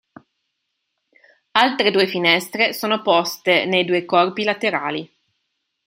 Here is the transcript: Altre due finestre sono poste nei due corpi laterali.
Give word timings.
Altre 1.51 1.91
due 1.91 2.07
finestre 2.07 2.73
sono 2.73 3.03
poste 3.03 3.65
nei 3.65 3.85
due 3.85 4.03
corpi 4.03 4.43
laterali. 4.43 5.07